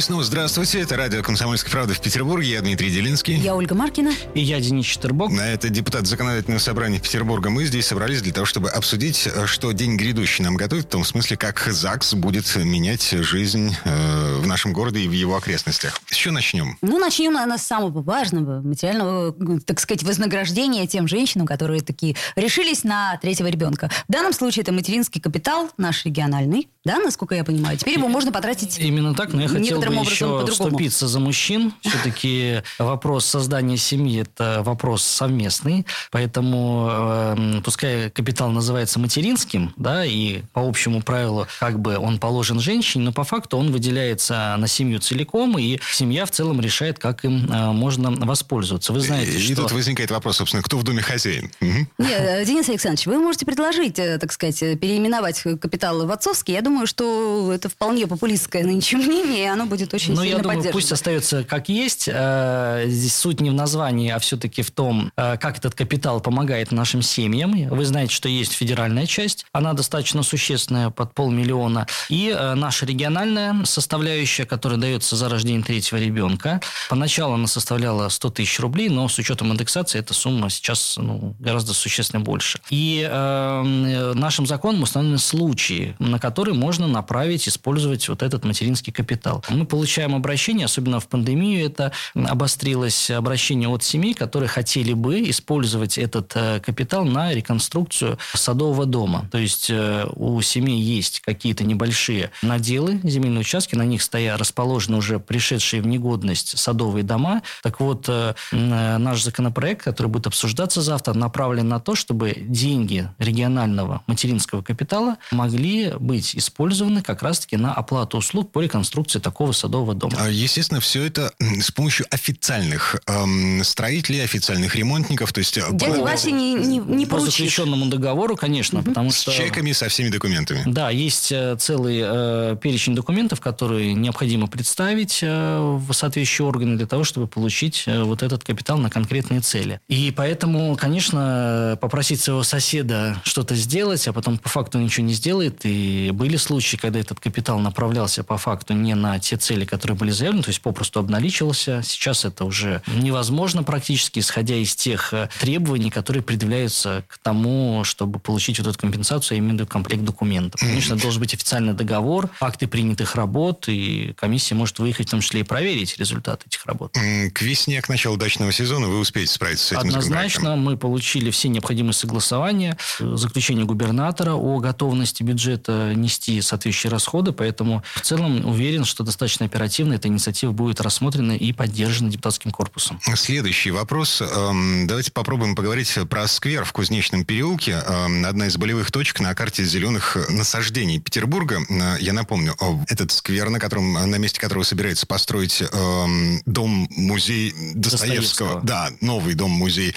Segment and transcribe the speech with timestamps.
[0.00, 0.80] И снова здравствуйте.
[0.80, 2.52] Это радио «Комсомольская правда» в Петербурге.
[2.52, 3.36] Я Дмитрий Делинский.
[3.36, 4.12] Я Ольга Маркина.
[4.32, 5.30] И я Денис Четербок.
[5.30, 7.50] На это депутат законодательного собрания Петербурга.
[7.50, 11.36] Мы здесь собрались для того, чтобы обсудить, что день грядущий нам готовит, в том смысле,
[11.36, 16.00] как ЗАГС будет менять жизнь э, в нашем городе и в его окрестностях.
[16.06, 16.78] С чего начнем?
[16.80, 19.34] Ну, начнем, наверное, с самого важного, материального,
[19.66, 23.90] так сказать, вознаграждения тем женщинам, которые такие решились на третьего ребенка.
[24.08, 27.76] В данном случае это материнский капитал, наш региональный, да, насколько я понимаю.
[27.76, 31.72] Теперь его можно потратить Именно так, но я хотел бы еще вступиться за мужчин.
[31.80, 40.42] Все-таки вопрос создания семьи– это вопрос совместный, поэтому э, пускай капитал называется материнским, да, и
[40.52, 45.00] по общему правилу как бы он положен женщине, но по факту он выделяется на семью
[45.00, 48.92] целиком, и семья в целом решает, как им э, можно воспользоваться.
[48.92, 49.52] Вы знаете, и, что...
[49.52, 51.50] И тут возникает вопрос, собственно, кто в доме хозяин?
[51.60, 56.54] Нет, э, Денис Александрович, вы можете предложить, э, так сказать, переименовать капитал в отцовский.
[56.54, 60.42] Я думаю, что это вполне популистское нынче мнение, и оно будет очень ну, сильно я
[60.42, 62.08] думаю, пусть остается как есть.
[62.12, 66.72] Э, здесь суть не в названии, а все-таки в том, э, как этот капитал помогает
[66.72, 67.68] нашим семьям.
[67.68, 69.46] Вы знаете, что есть федеральная часть.
[69.52, 71.86] Она достаточно существенная, под полмиллиона.
[72.08, 76.60] И э, наша региональная составляющая, которая дается за рождение третьего ребенка.
[76.88, 81.74] Поначалу она составляла 100 тысяч рублей, но с учетом индексации эта сумма сейчас ну, гораздо
[81.74, 82.60] существенно больше.
[82.70, 89.44] И э, нашим законом установлены случаи, на которые можно направить, использовать вот этот материнский капитал.
[89.48, 95.96] Мы получаем обращение, особенно в пандемию это обострилось, обращение от семей, которые хотели бы использовать
[95.96, 99.28] этот э, капитал на реконструкцию садового дома.
[99.30, 104.96] То есть э, у семей есть какие-то небольшие наделы, земельные участки, на них стоят расположены
[104.96, 107.42] уже пришедшие в негодность садовые дома.
[107.62, 114.02] Так вот, э, наш законопроект, который будет обсуждаться завтра, направлен на то, чтобы деньги регионального
[114.06, 120.16] материнского капитала могли быть использованы как раз-таки на оплату услуг по реконструкции такого садового дома.
[120.18, 125.32] А, естественно, все это с помощью официальных эм, строителей, официальных ремонтников.
[125.32, 126.02] То есть э, Дядя по...
[126.02, 128.80] Вася не, не, не По заключенному договору, конечно.
[128.80, 128.88] Угу.
[128.88, 129.32] Потому с что...
[129.32, 130.62] чеками, со всеми документами.
[130.66, 136.86] Да, есть э, целый э, перечень документов, которые необходимо представить э, в соответствующие органы для
[136.86, 139.80] того, чтобы получить э, вот этот капитал на конкретные цели.
[139.88, 145.60] И поэтому, конечно, попросить своего соседа что-то сделать, а потом по факту ничего не сделает.
[145.64, 150.10] И были случаи, когда этот капитал направлялся по факту не на те цели, которые были
[150.10, 151.82] заявлены, то есть попросту обналичивался.
[151.84, 158.18] Сейчас это уже невозможно практически, исходя из тех э, требований, которые предъявляются к тому, чтобы
[158.18, 160.60] получить вот эту компенсацию, а именно комплект документов.
[160.60, 165.40] Конечно, должен быть официальный договор, акты принятых работ, и комиссия может выехать в том числе
[165.40, 166.92] и проверить результаты этих работ.
[166.92, 171.48] К весне, к началу дачного сезона вы успеете справиться с этим Однозначно, мы получили все
[171.48, 179.04] необходимые согласования, заключение губернатора о готовности бюджета нести соответствующие расходы, поэтому в целом уверен, что
[179.04, 183.00] достаточно оперативно эта инициатива будет рассмотрена и поддержана депутатским корпусом.
[183.14, 184.22] Следующий вопрос.
[184.22, 187.82] Эм, давайте попробуем поговорить про сквер в Кузнечном переулке.
[187.86, 191.60] Эм, одна из болевых точек на карте зеленых насаждений Петербурга.
[191.68, 192.56] Э, я напомню,
[192.88, 198.20] этот сквер, на, котором, на месте которого собирается построить эм, дом-музей Достоевского.
[198.20, 198.60] Достоевского.
[198.62, 199.94] Да, новый дом-музей.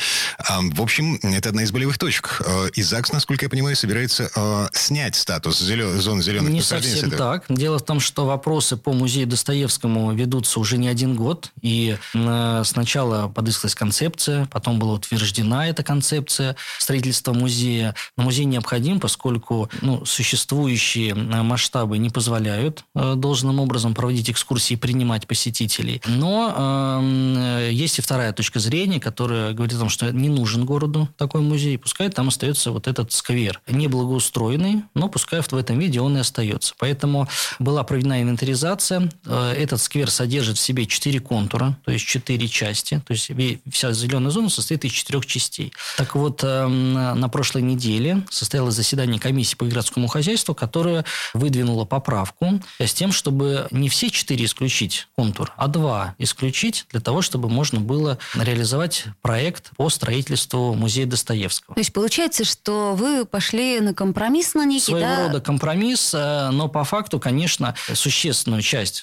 [0.47, 2.41] В общем, это одна из болевых точек.
[2.45, 5.99] Э, и ЗАГС, насколько я понимаю, собирается э, снять статус зелен...
[5.99, 7.45] зон зеленых Не совсем так.
[7.49, 11.51] Дело в том, что вопросы по музею Достоевскому ведутся уже не один год.
[11.61, 17.95] И сначала подыскалась концепция, потом была утверждена эта концепция строительства музея.
[18.17, 24.77] Но музей необходим, поскольку ну, существующие масштабы не позволяют э, должным образом проводить экскурсии и
[24.77, 26.01] принимать посетителей.
[26.05, 31.09] Но э, есть и вторая точка зрения, которая говорит о том, что не нужен городу
[31.17, 31.77] такой музей.
[31.77, 33.61] Пускай там остается вот этот сквер.
[33.67, 36.73] Неблагоустроенный, но пускай в этом виде он и остается.
[36.79, 37.27] Поэтому
[37.59, 39.09] была проведена инвентаризация.
[39.25, 43.01] Э, этот сквер содержит в себе четыре контура, то есть четыре части.
[43.05, 43.31] То есть
[43.71, 45.73] вся зеленая зона состоит из четырех частей.
[45.97, 52.61] Так вот, эм, на прошлой неделе состоялось заседание комиссии по городскому хозяйству, которая выдвинула поправку
[52.79, 57.79] с тем, чтобы не все четыре исключить контур, а два исключить для того, чтобы можно
[57.79, 61.75] было реализовать проект по строительству музея Достоевского.
[61.75, 65.27] То есть получается, что вы пошли на компромисс на некий, Своего да?
[65.27, 69.02] рода компромисс, э, но по факту, конечно, существенную часть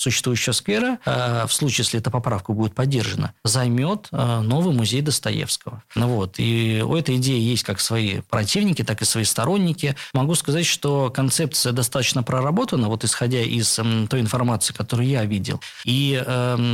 [0.00, 5.82] существующего сквера, э, в случае, если эта поправка будет поддержана, займет э, новый музей Достоевского.
[5.94, 6.36] Ну вот.
[6.38, 9.96] И у этой идеи есть как свои противники, так и свои сторонники.
[10.14, 13.74] Могу сказать, что концепция достаточно проработана, вот исходя из
[14.08, 15.60] той информации, которую я видел.
[15.84, 16.22] И,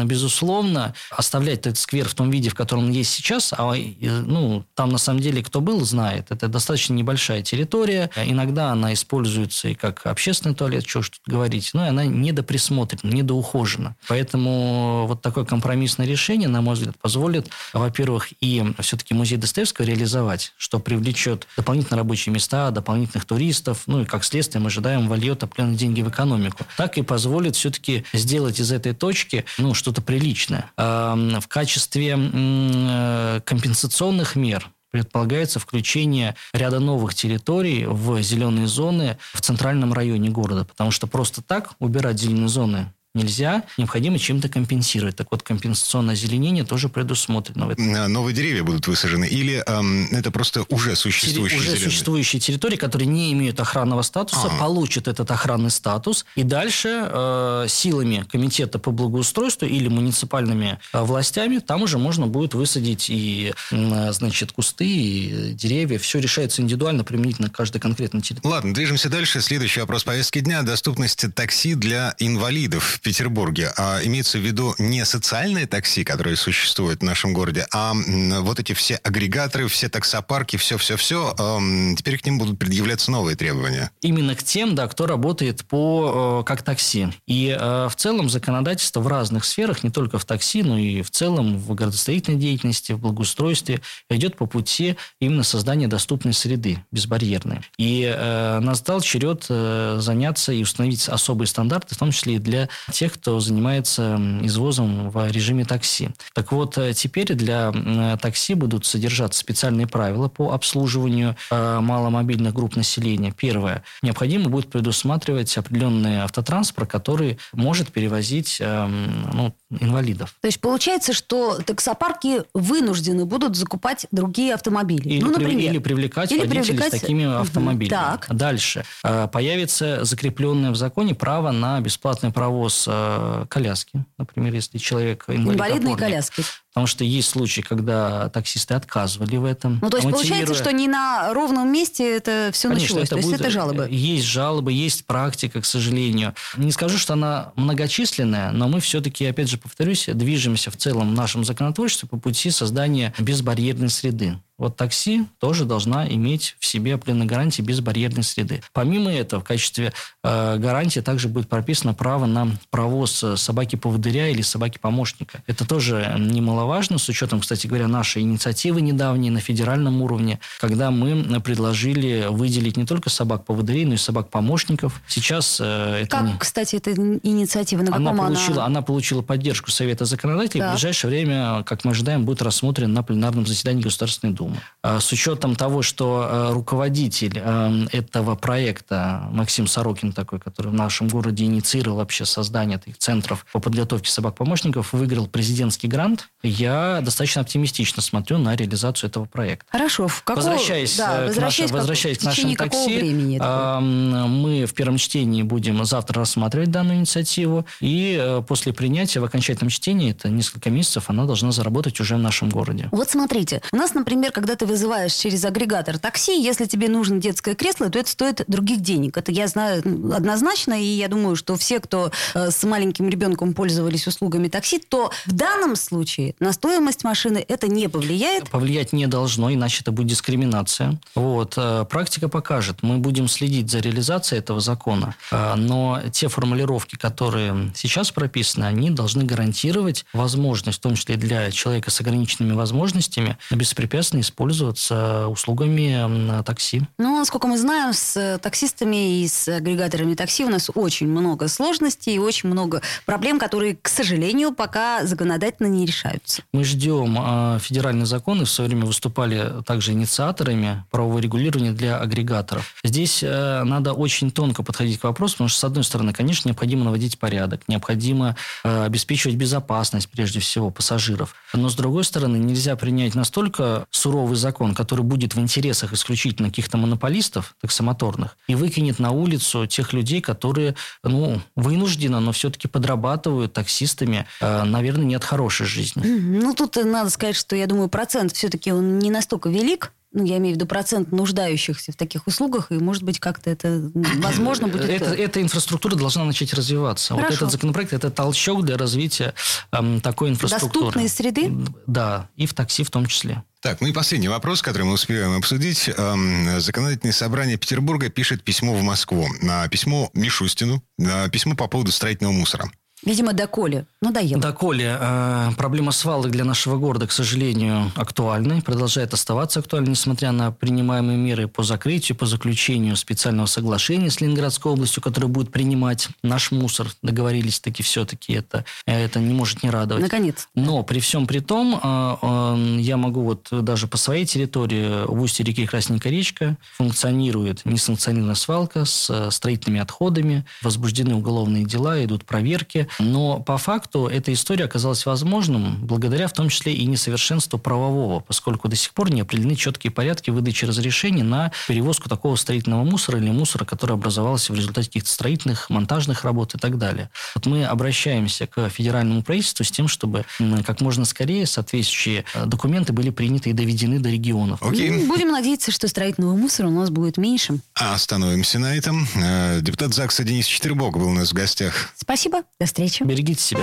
[0.04, 4.90] безусловно, оставлять этот сквер в том виде, в котором он есть сейчас, а ну, там
[4.90, 6.26] на самом деле кто был, знает.
[6.30, 8.10] Это достаточно небольшая территория.
[8.16, 13.96] Иногда она используется и как общественный туалет, что ж тут говорить, но она недоприсмотрена, недоухожена.
[14.08, 20.52] Поэтому вот такое компромиссное решение, на мой взгляд, позволит, во-первых, и все-таки музей Достоевского реализовать,
[20.56, 25.76] что привлечет дополнительные рабочие места, дополнительных туристов, ну и как следствие мы ожидаем вольет определенные
[25.76, 26.64] деньги в экономику.
[26.76, 30.70] Так и позволит все-таки сделать из этой точки ну, что-то приличное.
[30.76, 39.92] В качестве э, компенсационных мер предполагается включение ряда новых территорий в зеленые зоны в центральном
[39.92, 45.16] районе города, потому что просто так убирать зеленые зоны нельзя, необходимо чем-то компенсировать.
[45.16, 47.66] Так вот, компенсационное озеленение тоже предусмотрено.
[47.66, 47.94] В этом.
[47.94, 51.90] А новые деревья будут высажены или эм, это просто уже существующие Уже зеленые?
[51.90, 54.58] существующие территории, которые не имеют охранного статуса, ага.
[54.58, 61.58] получат этот охранный статус, и дальше э, силами комитета по благоустройству или муниципальными э, властями
[61.58, 65.98] там уже можно будет высадить и, э, значит, кусты, и деревья.
[65.98, 68.52] Все решается индивидуально, применительно к каждой конкретной территории.
[68.52, 69.40] Ладно, движемся дальше.
[69.40, 70.62] Следующий вопрос повестки дня.
[70.62, 73.00] Доступность такси для инвалидов.
[73.06, 78.58] Петербурге, а имеется в виду не социальные такси, которые существуют в нашем городе, а вот
[78.58, 83.92] эти все агрегаторы, все таксопарки, все-все-все, э, теперь к ним будут предъявляться новые требования.
[84.02, 87.06] Именно к тем, да, кто работает по, э, как такси.
[87.28, 91.12] И э, в целом законодательство в разных сферах, не только в такси, но и в
[91.12, 97.60] целом в градостроительной деятельности, в благоустройстве, идет по пути именно создания доступной среды, безбарьерной.
[97.78, 103.14] И э, настал черед заняться и установить особые стандарты, в том числе и для тех,
[103.14, 106.10] кто занимается извозом в режиме такси.
[106.32, 107.72] Так вот, э, теперь для
[108.20, 113.32] такси будут содержаться специальные правила по обслуживанию э, маломобильных групп населения.
[113.36, 113.82] Первое.
[114.02, 120.36] Необходимо будет предусматривать определенный автотранспорт, который может перевозить ну, инвалидов.
[120.40, 125.08] То есть получается, что таксопарки вынуждены будут закупать другие автомобили.
[125.08, 125.72] Или, ну, например.
[125.72, 126.94] Или привлекать или водителей привлекать...
[126.94, 127.88] с такими автомобилями.
[127.88, 128.26] Так.
[128.30, 128.84] Дальше.
[129.02, 134.04] Э, появится закрепленное в законе право на бесплатный провоз э, коляски.
[134.18, 136.08] Например, если человек инвалид Инвалидные опорный.
[136.08, 136.42] коляски.
[136.76, 139.78] Потому что есть случаи, когда таксисты отказывали в этом.
[139.80, 140.40] Ну, то есть мотивируя...
[140.40, 143.04] получается, что не на ровном месте это все Конечно, началось.
[143.04, 143.40] Это то есть будет...
[143.40, 143.88] это жалобы.
[143.90, 146.34] Есть жалобы, есть практика, к сожалению.
[146.58, 151.14] Не скажу, что она многочисленная, но мы все-таки, опять же, повторюсь, движемся в целом в
[151.14, 154.38] нашем законотворчестве по пути создания безбарьерной среды.
[154.58, 158.62] Вот такси тоже должна иметь в себе определенные гарантии безбарьерной среды.
[158.72, 159.92] Помимо этого, в качестве
[160.24, 165.42] э, гарантии также будет прописано право на провоз собаки-поводыря или собаки-помощника.
[165.46, 171.40] Это тоже немаловажно, с учетом, кстати говоря, нашей инициативы недавней на федеральном уровне, когда мы
[171.40, 175.02] предложили выделить не только собак-поводырей, но и собак-помощников.
[175.06, 176.16] Сейчас э, это...
[176.16, 176.38] Как, не...
[176.38, 177.82] кстати, эта инициатива?
[177.82, 178.66] На она, получила, она...
[178.66, 180.60] она получила поддержку Совета законодателей.
[180.60, 180.70] Да.
[180.70, 184.45] В ближайшее время, как мы ожидаем, будет рассмотрен на пленарном заседании Государственной Думы.
[184.46, 184.60] Думы.
[184.86, 190.74] А с учетом того, что э, руководитель э, этого проекта, Максим Сорокин такой, который в
[190.74, 197.42] нашем городе инициировал вообще создание таких центров по подготовке собак-помощников, выиграл президентский грант, я достаточно
[197.42, 199.66] оптимистично смотрю на реализацию этого проекта.
[199.72, 200.06] Хорошо.
[200.06, 200.44] В какого...
[200.44, 206.70] Возвращаясь, да, к, нашим, возвращаясь к нашим такси, мы в первом чтении будем завтра рассматривать
[206.70, 211.98] данную инициативу, и э, после принятия в окончательном чтении, это несколько месяцев, она должна заработать
[211.98, 212.88] уже в нашем городе.
[212.92, 217.54] Вот смотрите, у нас, например, когда ты вызываешь через агрегатор такси, если тебе нужно детское
[217.54, 219.16] кресло, то это стоит других денег.
[219.16, 219.82] Это я знаю
[220.14, 225.10] однозначно, и я думаю, что все, кто э, с маленьким ребенком пользовались услугами такси, то
[225.24, 228.50] в данном случае на стоимость машины это не повлияет?
[228.50, 231.00] Повлиять не должно, иначе это будет дискриминация.
[231.14, 231.54] Вот.
[231.56, 232.82] Э, практика покажет.
[232.82, 235.14] Мы будем следить за реализацией этого закона.
[235.30, 241.50] Э, но те формулировки, которые сейчас прописаны, они должны гарантировать возможность, в том числе для
[241.50, 246.82] человека с ограниченными возможностями, беспрепятственно использоваться услугами такси.
[246.98, 252.14] Ну, насколько мы знаем, с таксистами и с агрегаторами такси у нас очень много сложностей
[252.14, 256.42] и очень много проблем, которые, к сожалению, пока законодательно не решаются.
[256.52, 261.98] Мы ждем э, федеральный закон и в свое время выступали также инициаторами правового регулирования для
[261.98, 262.74] агрегаторов.
[262.84, 266.84] Здесь э, надо очень тонко подходить к вопросу, потому что, с одной стороны, конечно, необходимо
[266.84, 271.34] наводить порядок, необходимо э, обеспечивать безопасность, прежде всего, пассажиров.
[271.52, 276.48] Но, с другой стороны, нельзя принять настолько суровые суровый закон, который будет в интересах исключительно
[276.48, 283.52] каких-то монополистов таксомоторных, и выкинет на улицу тех людей, которые, ну, вынужденно, но все-таки подрабатывают
[283.52, 286.02] таксистами, э, наверное, не от хорошей жизни.
[286.02, 290.38] Ну, тут надо сказать, что, я думаю, процент все-таки он не настолько велик, ну, я
[290.38, 294.88] имею в виду процент нуждающихся в таких услугах, и, может быть, как-то это возможно будет...
[294.88, 297.14] Это, эта инфраструктура должна начать развиваться.
[297.14, 297.28] Хорошо.
[297.28, 299.34] Вот этот законопроект– это толчок для развития
[299.72, 300.86] эм, такой инфраструктуры.
[300.86, 301.52] Доступной среды?
[301.86, 303.44] Да, и в такси в том числе.
[303.60, 305.90] Так, ну и последний вопрос, который мы успеваем обсудить.
[305.94, 309.28] Эм, законодательное собрание Петербурга пишет письмо в Москву.
[309.70, 310.82] Письмо Мишустину,
[311.30, 312.70] письмо по поводу строительного мусора.
[313.04, 313.84] Видимо, доколе.
[314.00, 314.40] Надоело.
[314.40, 314.96] Доколе.
[314.98, 318.62] Э, проблема свалок для нашего города, к сожалению, актуальна.
[318.62, 324.72] Продолжает оставаться актуальной, несмотря на принимаемые меры по закрытию, по заключению специального соглашения с Ленинградской
[324.72, 326.88] областью, которое будет принимать наш мусор.
[327.02, 328.32] Договорились таки все-таки.
[328.32, 330.02] Это, это не может не радовать.
[330.02, 330.48] Наконец.
[330.54, 335.20] Но при всем при том, э, э, я могу вот даже по своей территории, в
[335.20, 342.86] устье реки Красненькая речка, функционирует несанкционированная свалка с строительными отходами, возбуждены уголовные дела, идут проверки.
[342.98, 348.68] Но по факту эта история оказалась возможным благодаря в том числе и несовершенству правового, поскольку
[348.68, 353.30] до сих пор не определены четкие порядки выдачи разрешений на перевозку такого строительного мусора или
[353.30, 357.10] мусора, который образовался в результате каких-то строительных, монтажных работ и так далее.
[357.34, 360.24] Вот мы обращаемся к федеральному правительству с тем, чтобы
[360.64, 364.62] как можно скорее соответствующие э, документы были приняты и доведены до регионов.
[364.62, 365.06] Okay.
[365.06, 367.58] Будем надеяться, что строительного мусора у нас будет меньше.
[367.74, 369.06] А остановимся на этом.
[369.16, 371.92] Э, депутат ЗАГСа Денис Четвербок был у нас в гостях.
[371.96, 372.42] Спасибо.
[372.58, 373.02] До встречи встречи.
[373.04, 373.62] Берегите себя.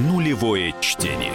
[0.00, 1.32] Нулевое чтение.